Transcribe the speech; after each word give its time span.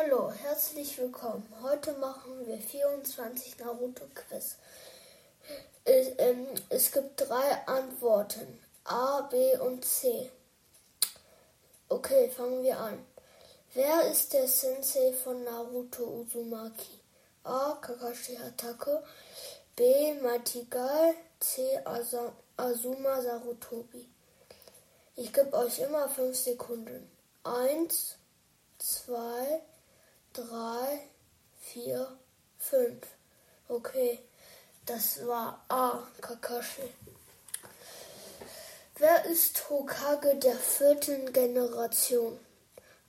Hallo, 0.00 0.30
herzlich 0.30 0.96
willkommen. 0.98 1.42
Heute 1.60 1.92
machen 1.94 2.46
wir 2.46 2.58
24 2.58 3.58
Naruto-Quiz. 3.58 4.56
Es, 5.84 6.08
ähm, 6.18 6.46
es 6.68 6.92
gibt 6.92 7.20
drei 7.20 7.66
Antworten. 7.66 8.60
A, 8.84 9.22
B 9.22 9.56
und 9.58 9.84
C. 9.84 10.30
Okay, 11.88 12.30
fangen 12.30 12.62
wir 12.62 12.78
an. 12.78 13.04
Wer 13.74 14.08
ist 14.08 14.34
der 14.34 14.46
Sensei 14.46 15.12
von 15.14 15.42
Naruto 15.42 16.04
Uzumaki? 16.04 17.00
A. 17.42 17.76
Kakashi 17.80 18.36
Hatake 18.36 19.02
B. 19.74 20.14
Matigal 20.22 21.14
C. 21.40 21.76
Azuma 22.56 23.20
Sarutobi 23.20 24.08
Ich 25.16 25.32
gebe 25.32 25.52
euch 25.54 25.80
immer 25.80 26.08
fünf 26.08 26.36
Sekunden. 26.36 27.10
Eins, 27.42 28.14
zwei, 28.78 29.60
drei, 30.32 31.00
vier, 31.60 32.18
fünf. 32.58 33.06
Okay, 33.68 34.20
das 34.86 35.26
war 35.26 35.64
A. 35.68 36.02
Kakashi. 36.20 36.94
Wer 38.96 39.24
ist 39.26 39.68
Hokage 39.68 40.36
der 40.36 40.56
vierten 40.56 41.32
Generation? 41.32 42.38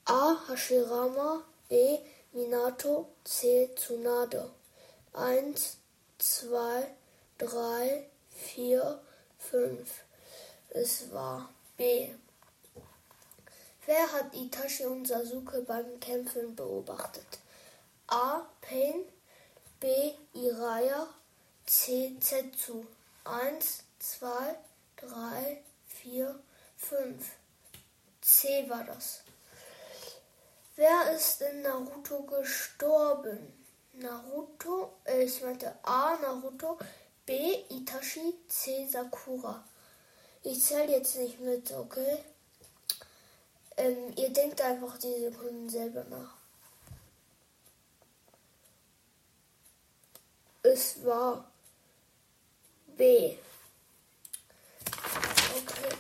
A. 0.06 0.36
Hashirama 0.48 1.44
B. 1.68 2.00
Minato 2.32 3.08
C. 3.24 3.70
Tsunade 3.76 4.52
1, 5.14 5.78
2, 6.20 6.88
3, 7.40 8.10
4, 8.30 9.02
5. 9.40 10.04
Es 10.70 11.12
war 11.12 11.50
B. 11.76 12.12
Wer 13.90 14.12
hat 14.12 14.36
Itachi 14.36 14.86
und 14.86 15.08
Sasuke 15.08 15.64
beim 15.64 16.00
Kämpfen 16.00 16.56
beobachtet? 16.56 17.40
A. 18.06 18.42
Pain 18.62 19.04
B. 19.80 20.12
Iraya 20.36 21.08
C. 21.66 22.16
Zetsu 22.20 22.86
1, 23.24 23.84
2, 23.98 24.28
3, 24.98 25.64
4, 25.88 26.40
5. 26.78 27.32
C 28.22 28.70
war 28.70 28.84
das. 28.84 29.22
Wer 30.76 31.16
ist 31.16 31.42
in 31.42 31.64
Naruto 31.64 32.22
gestorben? 32.22 33.40
Naruto, 33.94 34.98
äh, 35.06 35.24
ich 35.24 35.42
meinte 35.42 35.74
A. 35.82 36.16
Naruto, 36.22 36.78
B. 37.26 37.64
Itachi, 37.72 38.36
C. 38.50 38.88
Sakura. 38.88 39.64
Ich 40.44 40.64
zähle 40.64 40.92
jetzt 40.92 41.16
nicht 41.16 41.40
mit, 41.40 41.72
okay? 41.72 42.20
Ähm, 43.80 44.12
ihr 44.18 44.30
denkt 44.34 44.60
einfach 44.60 44.98
die 44.98 45.22
Sekunden 45.22 45.70
selber 45.70 46.04
nach. 46.10 46.36
Es 50.62 51.06
war 51.06 51.50
B. 52.98 53.38
Okay. 55.56 55.96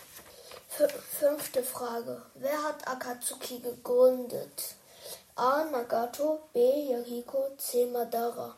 Fünfte 1.19 1.63
Frage. 1.63 2.21
Wer 2.35 2.61
hat 2.63 2.85
Akatsuki 2.85 3.59
gegründet? 3.59 4.75
A. 5.35 5.63
Nagato, 5.63 6.49
B. 6.51 6.59
Yahiko, 6.91 7.55
C. 7.57 7.85
Madara. 7.85 8.57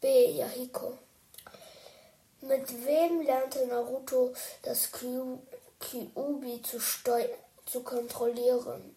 B. 0.00 0.30
Yahiko. 0.30 0.98
Mit 2.46 2.86
wem 2.86 3.22
lernte 3.22 3.66
Naruto 3.66 4.32
das 4.62 4.90
Kyuubi 4.92 6.62
zu, 6.62 6.78
zu 7.66 7.82
kontrollieren? 7.82 8.94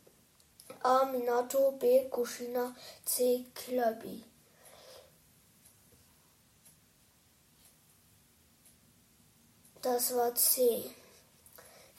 A. 0.83 1.05
Minato, 1.05 1.71
B. 1.71 2.07
Kushina, 2.09 2.75
C. 3.05 3.45
Killer 3.55 3.97
Das 9.81 10.15
war 10.15 10.35
C. 10.35 10.83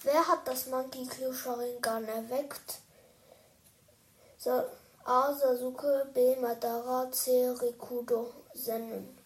Wer 0.03 0.29
hat 0.29 0.47
das 0.47 0.67
Monkey 0.67 1.05
Q 1.07 1.33
Sharingan 1.33 2.07
erweckt? 2.07 2.79
A. 5.05 5.35
Sasuke, 5.35 6.07
B. 6.15 6.37
Madara, 6.37 7.11
C. 7.11 7.49
Rikudo 7.49 8.33
Sennen. 8.55 9.20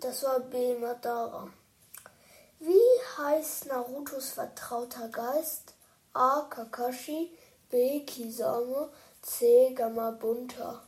Das 0.00 0.22
war 0.24 0.40
B. 0.40 0.76
Madara. 0.78 1.48
Wie 2.58 3.00
heißt 3.18 3.66
Narutos 3.66 4.30
vertrauter 4.30 5.08
Geist? 5.08 5.74
A. 6.12 6.42
Kakashi, 6.50 7.30
B. 7.70 8.04
Kisame, 8.04 8.90
C. 9.22 9.72
Gamabunta. 9.74 10.82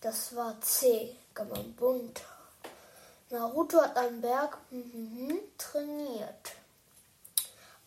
Das 0.00 0.34
war 0.34 0.60
C. 0.60 1.16
Gamabunta. 1.32 2.24
Naruto 3.30 3.80
hat 3.80 3.96
am 3.96 4.20
Berg 4.20 4.58
trainiert. 5.56 6.56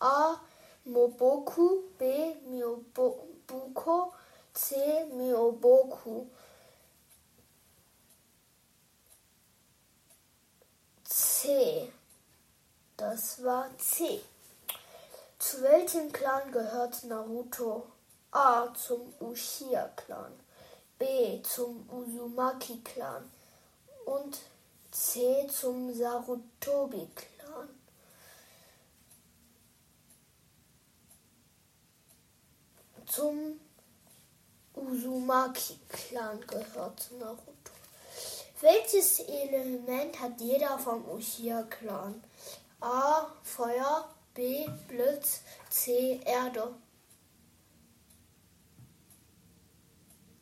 A. 0.00 0.40
Moboku, 0.86 1.82
B. 1.98 2.34
Miobuko, 2.46 4.12
C. 4.54 5.04
Mioboku. 5.12 6.26
C. 11.04 11.92
Das 12.96 13.42
war 13.42 13.76
C. 13.78 14.22
Zu 15.38 15.60
welchem 15.62 16.12
Clan 16.12 16.50
gehört 16.52 17.04
Naruto? 17.04 17.86
A. 18.30 18.72
Zum 18.74 19.12
Uchiha-Clan. 19.20 20.32
B 20.98 21.42
zum 21.42 21.88
Uzumaki-Clan 21.90 23.28
und 24.06 24.38
C 24.92 25.46
zum 25.48 25.92
Sarutobi-Clan. 25.92 27.68
Zum 33.06 33.60
Uzumaki-Clan 34.74 36.40
gehört 36.46 37.10
Naruto. 37.18 37.72
Welches 38.60 39.20
Element 39.20 40.20
hat 40.20 40.40
jeder 40.40 40.78
vom 40.78 41.04
Uchiha-Clan? 41.08 42.22
A. 42.80 43.26
Feuer, 43.42 44.08
B. 44.34 44.68
Blitz, 44.88 45.40
C. 45.70 46.20
Erde. 46.24 46.74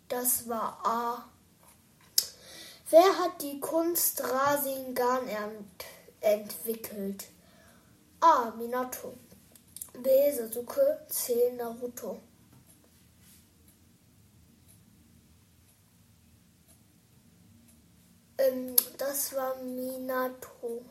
Das 0.09 0.49
war 0.49 0.78
A. 0.84 1.28
Wer 2.91 3.19
hat 3.19 3.41
die 3.41 3.59
Kunst 3.60 4.22
Rasengan 4.22 5.26
ent 5.26 5.84
entwickelt? 6.20 7.25
A. 8.20 8.50
Minato. 8.50 9.14
B. 9.94 10.31
Sasuke. 10.31 11.06
C. 11.09 11.53
Naruto. 11.53 12.20
Ähm, 18.38 18.75
das 18.98 19.34
war 19.34 19.56
Minato. 19.56 20.84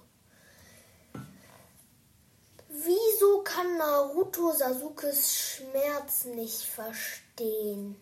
Wieso 2.70 3.44
kann 3.44 3.78
Naruto 3.78 4.52
Sasukes 4.54 5.36
Schmerz 5.36 6.26
nicht 6.26 6.64
verstehen? 6.64 7.96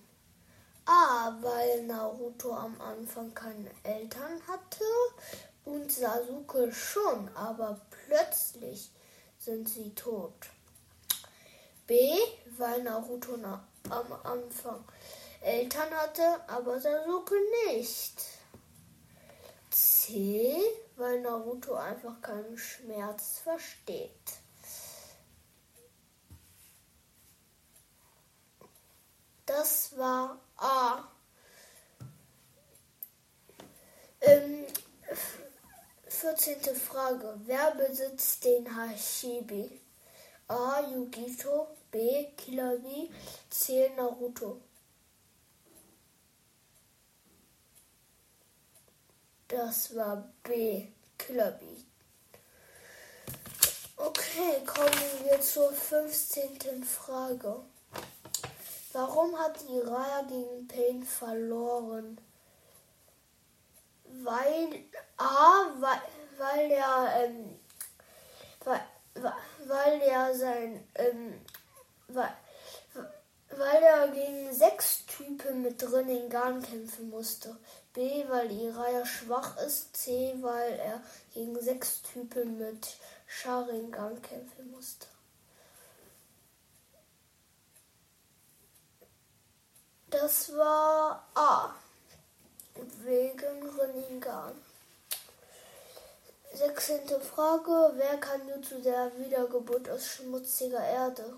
A, 0.85 1.37
weil 1.41 1.83
Naruto 1.83 2.53
am 2.53 2.79
Anfang 2.81 3.33
keine 3.33 3.71
Eltern 3.83 4.41
hatte 4.47 4.83
und 5.65 5.91
Sasuke 5.91 6.71
schon, 6.71 7.29
aber 7.35 7.79
plötzlich 7.89 8.91
sind 9.37 9.69
sie 9.69 9.93
tot. 9.95 10.49
B, 11.87 12.17
weil 12.57 12.83
Naruto 12.83 13.37
na 13.37 13.67
am 13.89 14.13
Anfang 14.23 14.83
Eltern 15.41 15.91
hatte, 15.91 16.41
aber 16.47 16.79
Sasuke 16.79 17.35
nicht. 17.67 18.38
C, 19.69 20.57
weil 20.95 21.21
Naruto 21.21 21.75
einfach 21.75 22.21
keinen 22.21 22.57
Schmerz 22.57 23.39
versteht. 23.39 24.11
Das 29.45 29.97
war 29.97 30.39
A. 30.57 31.07
Ähm, 34.21 34.65
14. 36.07 36.75
Frage. 36.75 37.33
Wer 37.45 37.71
besitzt 37.71 38.43
den 38.45 38.67
Hashibi? 38.75 39.81
A. 40.47 40.81
Yugito. 40.81 41.67
B. 41.91 42.25
Kilabi. 42.37 43.11
C. 43.49 43.89
Naruto. 43.95 44.61
Das 49.61 49.93
war 49.93 50.23
B. 50.43 50.87
Killer 51.17 51.51
Bee. 51.51 51.83
Okay, 53.97 54.63
kommen 54.65 55.25
wir 55.25 55.41
zur 55.41 55.73
15. 55.73 56.81
Frage. 56.85 57.59
Warum 58.93 59.37
hat 59.37 59.61
Iraya 59.69 60.21
gegen 60.29 60.65
Pain 60.69 61.03
verloren? 61.03 62.21
Weil 64.23 64.85
A, 65.17 65.65
weil, 65.77 66.01
weil 66.37 66.71
er 66.71 67.25
ähm, 67.25 67.59
weil, 68.63 68.81
weil 69.67 70.01
er 70.03 70.35
sein 70.35 70.87
ähm, 70.95 71.33
weil, 72.07 72.33
weil 73.57 73.83
er 73.83 74.07
gegen 74.07 74.53
sechs 74.53 75.05
Typen 75.05 75.63
mit 75.63 75.81
drin 75.81 76.07
in 76.07 76.29
Garn 76.29 76.61
kämpfen 76.61 77.09
musste. 77.09 77.57
B, 77.99 78.23
weil 78.29 78.49
Iraya 78.49 79.05
schwach 79.05 79.57
ist. 79.57 79.97
C, 79.97 80.33
weil 80.39 80.71
er 80.79 81.03
gegen 81.33 81.59
sechs 81.59 82.01
Typen 82.01 82.57
mit 82.57 82.95
Sharingan 83.27 84.21
kämpfen 84.21 84.71
musste. 84.71 85.05
Das 90.09 90.55
war 90.55 91.27
A. 91.35 91.75
Wegen 93.03 93.69
Rinnegan. 93.77 94.55
Sechzehnte 96.53 97.19
Frage. 97.19 97.91
Wer 97.97 98.17
kann 98.17 98.47
nur 98.47 98.61
zu 98.61 98.79
der 98.81 99.11
Wiedergeburt 99.17 99.89
aus 99.89 100.07
schmutziger 100.07 100.85
Erde? 100.87 101.33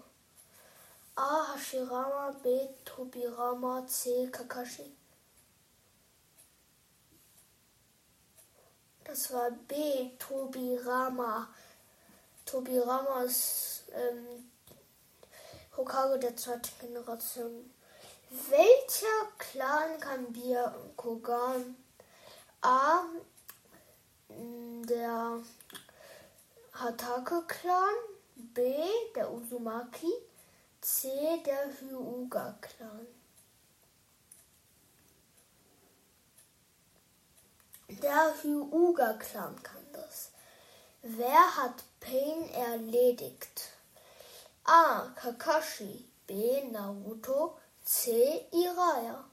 A. 1.15 1.55
Hashirama, 1.55 2.35
B. 2.43 2.67
Tobirama, 2.85 3.83
C. 3.87 4.27
Kakashi. 4.27 5.00
Das 9.11 9.33
war 9.33 9.51
B. 9.51 10.11
Tobirama. 10.17 11.49
Tobirama 12.45 13.23
ist 13.23 13.83
ähm, 13.91 14.49
Hokage 15.75 16.17
der 16.17 16.37
zweiten 16.37 16.71
Generation. 16.79 17.73
Welcher 18.29 19.27
Clan 19.37 19.99
kann 19.99 20.33
Kogan? 20.95 21.75
A. 22.61 23.03
Der 24.29 25.41
Hatake-Clan. 26.71 27.95
B. 28.35 28.77
Der 29.13 29.29
Uzumaki. 29.29 30.13
C. 30.79 31.09
Der 31.45 31.69
Hyuga-Clan. 31.81 33.07
Der 38.01 38.33
Hyuga-Clan 38.41 39.61
kann 39.61 39.85
das. 39.93 40.31
Wer 41.03 41.57
hat 41.57 41.83
Pain 41.99 42.49
erledigt? 42.49 43.73
A. 44.63 45.09
Kakashi. 45.15 46.05
B. 46.25 46.63
Naruto. 46.71 47.57
C. 47.83 48.47
Iraya. 48.51 49.23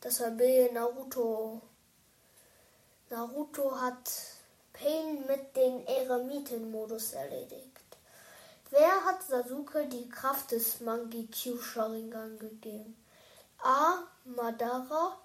Das 0.00 0.20
war 0.20 0.30
B. 0.30 0.70
Naruto. 0.72 1.60
Naruto 3.10 3.78
hat 3.78 4.10
Pain 4.72 5.26
mit 5.26 5.54
dem 5.54 5.84
Eremiten-Modus 5.84 7.12
erledigt. 7.12 7.98
Wer 8.70 9.04
hat 9.04 9.22
Sasuke 9.24 9.86
die 9.88 10.08
Kraft 10.08 10.52
des 10.52 10.80
Mangi-Q 10.80 11.60
Sharingan 11.60 12.38
gegeben? 12.38 12.96
A. 13.62 14.04
Madara 14.26 15.16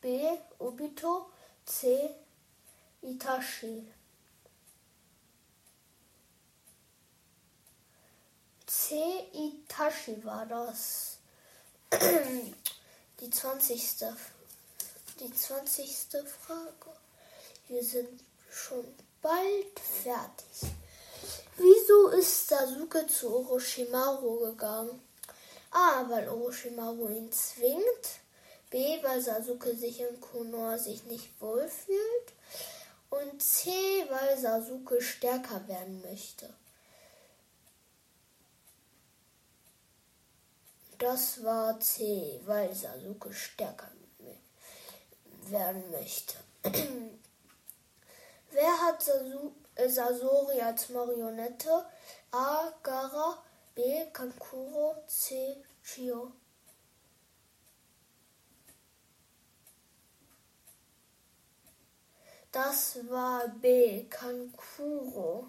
B. 0.00 0.38
Obito 0.58 1.26
C. 1.64 2.10
Itachi 3.02 3.86
C. 8.66 9.28
Itachi 9.32 10.24
war 10.24 10.46
das. 10.46 11.18
Die 13.20 13.30
20. 13.30 13.98
Die 15.18 15.34
20. 15.34 15.96
Frage. 16.26 16.92
Wir 17.68 17.84
sind 17.84 18.22
schon 18.50 18.84
bald 19.20 19.78
fertig. 19.80 20.70
Wieso 21.56 22.08
ist 22.08 22.48
Sasuke 22.48 23.06
zu 23.06 23.28
Orochimaru 23.34 24.40
gegangen? 24.40 25.09
A. 25.70 26.04
Weil 26.08 26.28
Orochimaru 26.28 27.08
ihn 27.08 27.32
zwingt. 27.32 28.20
B. 28.70 29.02
Weil 29.02 29.20
Sasuke 29.20 29.74
sich 29.74 30.00
in 30.00 30.20
Konoha 30.20 30.78
sich 30.78 31.04
nicht 31.04 31.40
wohlfühlt. 31.40 32.32
Und 33.10 33.42
C. 33.42 33.70
Weil 34.08 34.38
Sasuke 34.38 35.00
stärker 35.00 35.66
werden 35.68 36.00
möchte. 36.02 36.52
Das 41.00 41.42
war 41.42 41.80
C, 41.80 42.38
weil 42.44 42.74
Sasuke 42.74 43.32
stärker 43.32 43.90
werden 45.46 45.90
möchte. 45.90 46.34
Wer 48.50 48.80
hat 48.82 49.02
Sasu 49.02 49.52
äh, 49.76 49.88
Sasori 49.88 50.60
als 50.60 50.90
Marionette? 50.90 51.86
A. 52.32 52.70
Kankuro. 54.20 54.96
Chio. 55.82 56.32
Das 62.52 62.98
war 63.08 63.48
B. 63.48 64.04
Kankuro. 64.10 65.48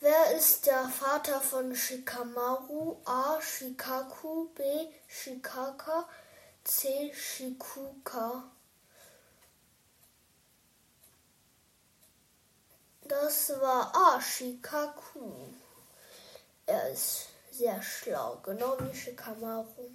Wer 0.00 0.34
ist 0.34 0.64
der 0.64 0.88
Vater 0.88 1.42
von 1.42 1.76
Shikamaru? 1.76 3.02
A. 3.04 3.38
Shikaku, 3.42 4.48
B. 4.54 4.62
Shikaka, 5.08 6.08
C. 6.64 7.12
Shikuka. 7.12 8.44
Das 13.02 13.50
war 13.60 13.94
A. 13.94 14.20
Shikaku. 14.22 15.52
Er 16.66 16.90
ist 16.90 17.28
sehr 17.52 17.80
schlau, 17.80 18.38
genau 18.42 18.76
wie 18.80 18.94
Shikamaru. 18.94 19.88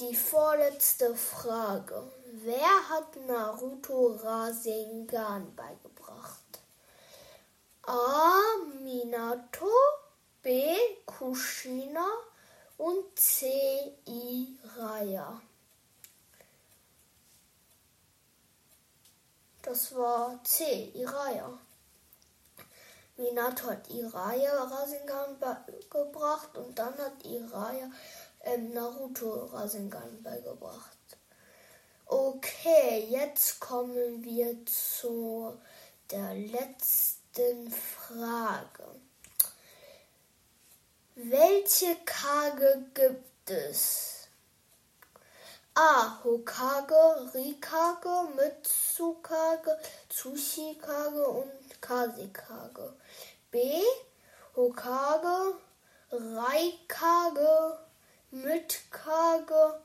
Die 0.00 0.16
vorletzte 0.16 1.14
Frage. 1.14 2.02
Wer 2.32 2.88
hat 2.88 3.14
Naruto 3.28 4.18
Rasengan 4.24 5.54
beigebracht? 5.54 6.42
A. 7.86 8.40
Minato, 8.82 9.70
B. 10.42 10.74
Kushina 11.06 12.08
und 12.76 13.16
C. 13.16 13.96
Iraya. 14.04 15.40
Das 19.62 19.94
war 19.94 20.42
C. 20.42 20.90
Iraya. 20.94 21.56
Minato 23.16 23.70
hat 23.70 23.88
Iraya 23.90 24.64
Rasengan 24.64 25.38
beigebracht 25.38 26.56
und 26.58 26.78
dann 26.78 26.96
hat 26.98 27.24
Iraya 27.24 27.90
ähm, 28.42 28.72
Naruto 28.72 29.46
Rasengan 29.46 30.22
beigebracht. 30.22 30.98
Okay, 32.06 33.06
jetzt 33.08 33.60
kommen 33.60 34.22
wir 34.24 34.66
zu 34.66 35.56
der 36.10 36.34
letzten 36.34 37.70
Frage. 37.70 39.00
Welche 41.14 41.96
Kage 42.04 42.84
gibt 42.94 43.50
es? 43.50 44.28
A. 45.74 46.22
Hokage, 46.22 47.32
Rikage, 47.34 48.28
Mitsukage, 48.36 49.78
Tsushikage 50.08 51.26
und 51.28 51.63
Kasekage. 51.84 52.94
B. 53.50 53.82
Hokage, 54.56 55.56
Raikage, 56.10 57.78
Mitkage, 58.32 59.80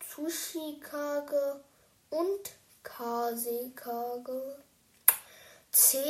Tsushikage 0.00 1.60
und 2.10 2.44
Kasekage. 2.82 4.56
C. 5.70 6.02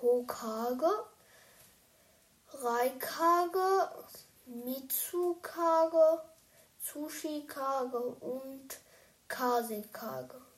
Hokage, 0.00 0.92
Raikage, 2.62 3.90
Mitsukage, 4.46 6.22
Tsushikage 6.80 7.98
und 8.20 8.80
Kasekage. 9.28 10.51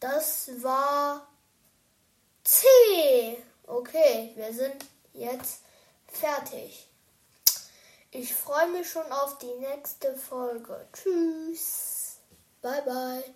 Das 0.00 0.50
war 0.62 1.28
C. 2.44 2.66
Okay, 3.66 4.32
wir 4.36 4.52
sind 4.52 4.84
jetzt 5.12 5.60
Fertig. 6.12 6.88
Ich 8.10 8.34
freue 8.34 8.68
mich 8.70 8.90
schon 8.90 9.10
auf 9.12 9.38
die 9.38 9.54
nächste 9.60 10.16
Folge. 10.16 10.88
Tschüss. 10.92 12.18
Bye 12.62 12.82
bye. 12.82 13.34